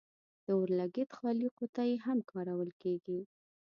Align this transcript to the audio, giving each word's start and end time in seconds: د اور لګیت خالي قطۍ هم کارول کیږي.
د 0.45 0.47
اور 0.57 0.69
لګیت 0.79 1.09
خالي 1.17 1.47
قطۍ 1.57 1.91
هم 2.05 2.17
کارول 2.31 2.69
کیږي. 2.81 3.19